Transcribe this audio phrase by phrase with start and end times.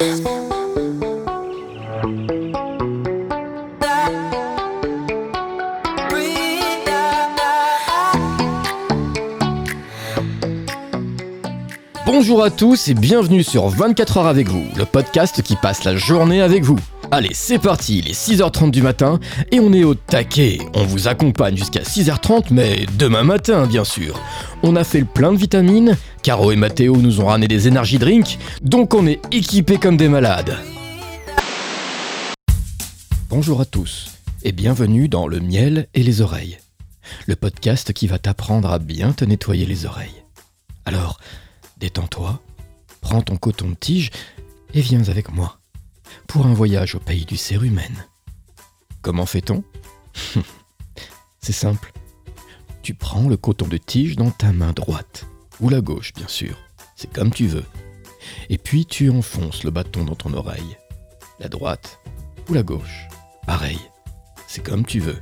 [0.00, 0.16] Bonjour
[12.42, 16.40] à tous et bienvenue sur 24 heures avec vous, le podcast qui passe la journée
[16.40, 16.78] avec vous.
[17.12, 19.18] Allez, c'est parti, il est 6h30 du matin
[19.50, 20.58] et on est au taquet.
[20.74, 24.20] On vous accompagne jusqu'à 6h30, mais demain matin, bien sûr.
[24.62, 27.98] On a fait le plein de vitamines, Caro et Mathéo nous ont ramené des énergies
[27.98, 30.56] drinks, donc on est équipés comme des malades.
[33.28, 34.12] Bonjour à tous
[34.44, 36.58] et bienvenue dans Le miel et les oreilles,
[37.26, 40.22] le podcast qui va t'apprendre à bien te nettoyer les oreilles.
[40.84, 41.18] Alors,
[41.76, 42.40] détends-toi,
[43.00, 44.12] prends ton coton de tige
[44.74, 45.59] et viens avec moi
[46.26, 48.06] pour un voyage au pays du cérumen.
[49.02, 49.64] Comment fait-on?
[51.40, 51.92] C'est simple.
[52.82, 55.26] Tu prends le coton de tige dans ta main droite,
[55.60, 56.56] ou la gauche bien sûr,
[56.96, 57.64] c'est comme tu veux.
[58.48, 60.76] Et puis tu enfonces le bâton dans ton oreille.
[61.38, 61.98] La droite
[62.48, 63.08] ou la gauche,
[63.46, 63.78] pareil,
[64.46, 65.20] c'est comme tu veux.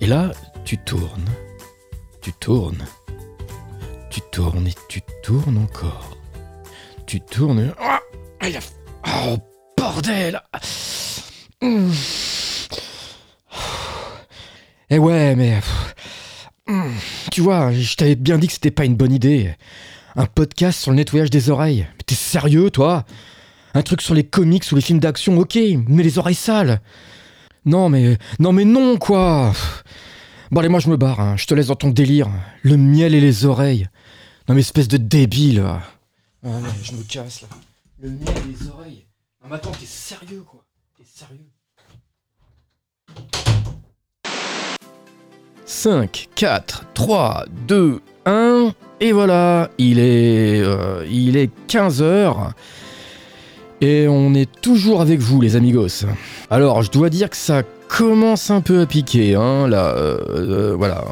[0.00, 0.32] Et là,
[0.64, 1.28] tu tournes,
[2.20, 2.84] tu tournes,
[4.10, 6.16] tu tournes et tu tournes encore.
[7.06, 7.74] Tu tournes.
[7.80, 7.98] Oh,
[9.06, 9.38] oh
[9.76, 10.40] bordel
[11.60, 11.90] hmm.
[14.90, 15.60] Eh ouais, mais.
[16.66, 16.92] Hmm.
[17.30, 19.54] Tu vois, je t'avais bien dit que c'était pas une bonne idée.
[20.14, 21.86] Un podcast sur le nettoyage des oreilles.
[21.96, 23.04] Mais t'es sérieux, toi?
[23.74, 25.58] Un truc sur les comics ou les films d'action, ok,
[25.88, 26.80] mais les oreilles sales.
[27.64, 28.18] Non, mais.
[28.38, 29.52] Non, mais non, quoi
[30.50, 31.36] Bon, allez, moi je me barre, hein.
[31.36, 32.28] je te laisse dans ton délire.
[32.62, 33.88] Le miel et les oreilles.
[34.48, 35.64] Non, mais espèce de débile.
[36.46, 36.50] Ah,
[36.82, 37.48] je me casse là.
[38.04, 39.06] Le miel et les oreilles.
[39.42, 40.62] Non mais attends, t'es sérieux quoi.
[40.98, 41.48] T'es sérieux.
[45.64, 52.50] 5, 4, 3, 2, 1, et voilà, il est, euh, il est 15h,
[53.80, 56.04] et on est toujours avec vous les amigos.
[56.50, 60.74] Alors, je dois dire que ça commence un peu à piquer, hein, là, euh, euh,
[60.76, 61.06] voilà,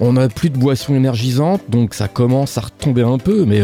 [0.00, 3.62] on, n'a plus de boissons énergisantes, donc ça commence à retomber un peu, mais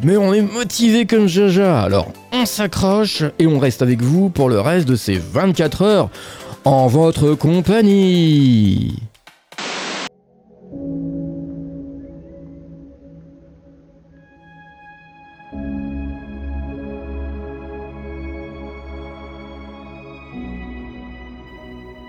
[0.00, 4.48] mais on est motivé comme Jaja, alors on s'accroche et on reste avec vous pour
[4.48, 6.10] le reste de ces 24 heures
[6.64, 8.96] en votre compagnie.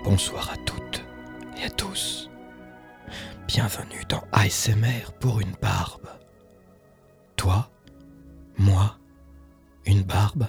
[0.04, 1.02] Bonsoir à toutes
[1.60, 2.30] et à tous.
[3.48, 6.06] Bienvenue dans ASMR pour une barbe.
[10.04, 10.46] Barbe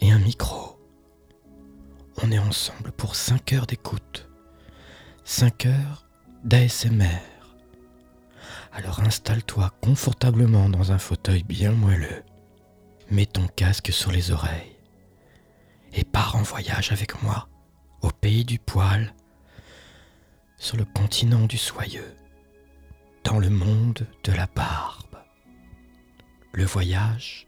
[0.00, 0.78] et un micro.
[2.22, 4.28] On est ensemble pour 5 heures d'écoute.
[5.24, 6.06] 5 heures
[6.44, 7.22] d'ASMR.
[8.72, 12.22] Alors installe-toi confortablement dans un fauteuil bien moelleux.
[13.10, 14.76] Mets ton casque sur les oreilles.
[15.92, 17.48] Et pars en voyage avec moi
[18.04, 19.14] au pays du poil,
[20.58, 22.14] sur le continent du soyeux,
[23.22, 25.16] dans le monde de la barbe.
[26.52, 27.46] Le voyage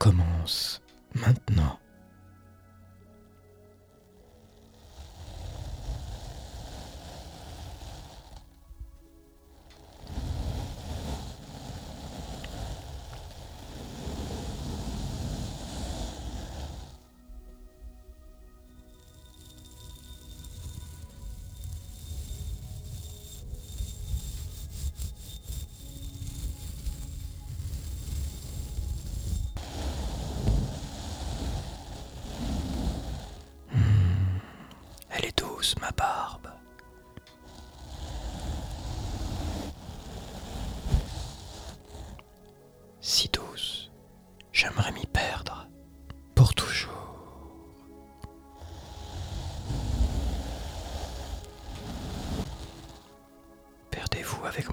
[0.00, 0.80] commence
[1.14, 1.78] maintenant.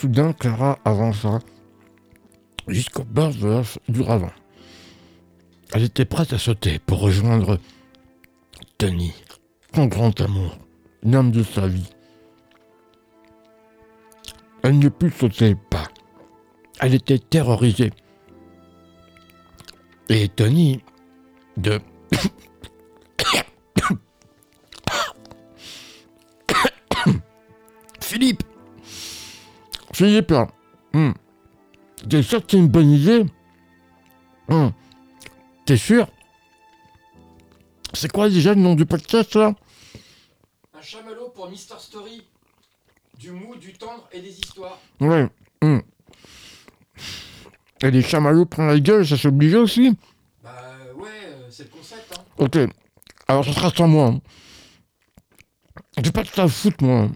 [0.00, 1.40] Soudain, Clara avança
[2.68, 3.32] jusqu'au bord
[3.88, 4.30] du ravin.
[5.72, 7.58] Elle était prête à sauter pour rejoindre
[8.78, 9.12] Tony,
[9.74, 10.56] son grand amour,
[11.02, 11.90] l'homme de sa vie.
[14.62, 15.88] Elle ne put sauter pas.
[16.78, 17.90] Elle était terrorisée.
[20.08, 20.80] Et Tony,
[21.56, 21.80] de...
[28.00, 28.44] Philippe
[29.98, 30.32] Philippe.
[30.94, 31.10] Hmm.
[32.08, 33.26] T'es sûr que c'est une bonne idée?
[34.48, 34.68] Hmm.
[35.66, 36.06] T'es sûr?
[37.94, 39.56] C'est quoi déjà le nom du podcast là?
[40.72, 42.22] Un chamallow pour Mister Story.
[43.18, 44.78] Du mou, du tendre et des histoires.
[45.00, 45.28] Ouais.
[45.62, 45.80] hmm.
[47.82, 49.98] Et les chamallows prennent la gueule, ça s'oblige aussi?
[50.44, 50.52] Bah
[50.94, 51.08] ouais,
[51.50, 52.16] c'est le concept.
[52.16, 52.22] Hein.
[52.38, 52.56] Ok.
[53.26, 54.06] Alors ça sera sans moi.
[54.06, 54.20] hein.
[56.00, 57.08] J'ai pas de ça à foutre moi.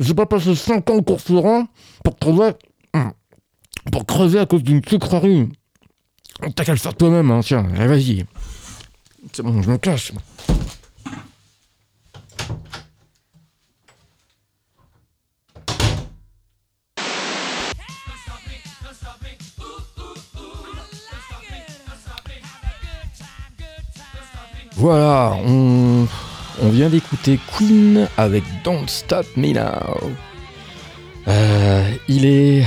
[0.00, 1.66] J'ai pas passé 5 ans au cours Florent
[2.02, 2.16] pour
[2.94, 3.10] hmm,
[3.92, 5.50] Pour crever à cause d'une sucrerie.
[6.56, 8.24] T'as qu'à le faire toi-même, hein, tiens, allez, vas-y.
[9.30, 10.12] C'est bon, je me cache.
[24.76, 26.06] Voilà, on,
[26.62, 30.10] on vient d'écouter Queen avec Don't Stop Me Now.
[31.28, 32.64] Euh, il est.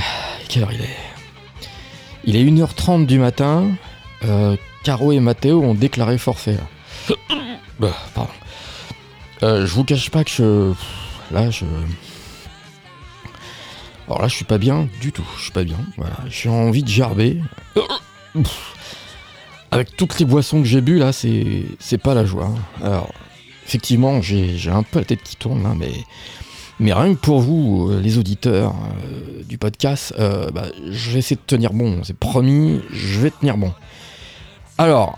[0.48, 0.96] Quelle heure il est?
[2.24, 3.70] Il est 1h30 du matin.
[4.24, 6.58] Euh, Caro et Mathéo ont déclaré forfait.
[7.80, 8.30] Bah, pardon.
[9.42, 10.72] Euh, je vous cache pas que je.
[11.34, 11.64] Là, je.
[14.06, 15.26] Alors là, je suis pas bien du tout.
[15.38, 15.78] Je suis pas bien.
[15.96, 16.14] Voilà.
[16.28, 17.40] J'ai envie de gerber.
[19.72, 22.54] Avec toutes les boissons que j'ai bu là, c'est c'est pas la joie.
[22.80, 23.12] Alors,
[23.66, 25.92] effectivement, j'ai un peu la tête qui tourne là, mais
[26.80, 31.20] mais rien que pour vous, euh, les auditeurs euh, du podcast, euh, bah, je vais
[31.20, 32.00] essayer de tenir bon.
[32.02, 33.72] C'est promis, je vais tenir bon.
[34.76, 35.16] Alors,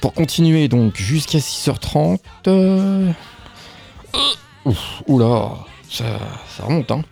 [0.00, 2.18] pour continuer donc jusqu'à 6h30.
[2.48, 3.12] euh,
[4.64, 5.52] Ouf, oula,
[5.88, 6.04] ça,
[6.56, 7.02] ça remonte hein.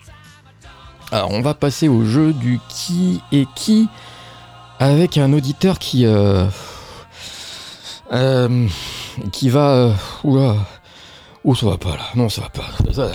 [1.13, 3.87] Alors, on va passer au jeu du qui est qui
[4.79, 6.05] avec un auditeur qui
[9.31, 9.93] qui va euh,
[10.23, 10.55] oula.
[11.43, 12.03] Oh ça va pas là.
[12.15, 12.65] Non ça va pas.
[12.93, 13.11] Ça-